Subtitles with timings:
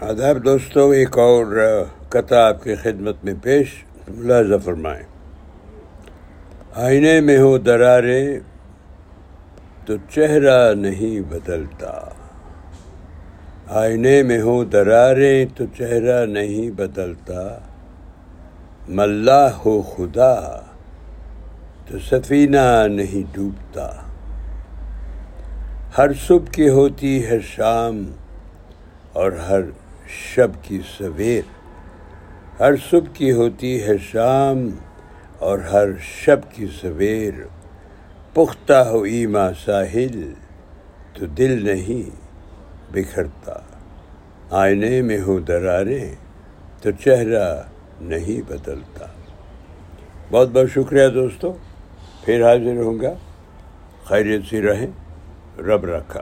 [0.00, 1.46] آداب دوستوں ایک اور
[2.08, 5.02] قطع آپ کی خدمت میں پیش، ملاحظہ فرمائیں۔
[6.74, 8.40] آئینے میں ہو درارے،
[9.86, 12.08] تو چہرہ نہیں بدلتا۔
[13.68, 17.58] آئینے میں ہو درارے، تو چہرہ نہیں بدلتا۔
[18.88, 20.60] ملا ہو خدا،
[21.86, 23.90] تو سفینہ نہیں ڈوبتا۔
[25.98, 28.12] ہر صبح کی ہوتی ہے شام،
[29.12, 29.60] اور ہر
[30.10, 31.42] شب کی سویر۔
[32.60, 34.68] ہر صبح کی ہوتی ہے شام
[35.38, 37.34] اور ہر شب کی سویر۔
[38.34, 40.32] پختہ ہو ایما ساحل،
[41.14, 42.16] تو دل نہیں
[42.92, 43.52] بکھرتا۔
[44.50, 46.14] آئینے میں ہو دراریں
[46.82, 47.62] تو چہرہ
[48.00, 49.06] نہیں بدلتا۔
[50.30, 51.52] بہت بہت شکریہ دوستو،
[52.24, 53.14] پھر حاضر ہوں گا۔
[54.04, 54.86] خیریت سی رہیں،
[55.60, 56.20] رب رکھا۔